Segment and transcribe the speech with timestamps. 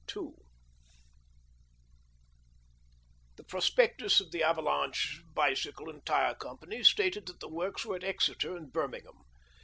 [0.15, 0.33] Ill
[3.35, 8.03] The prospectus of the" Avalanche Bicycle and Tyre Company" stated that the works were at
[8.03, 9.21] Exeter and Birmingham.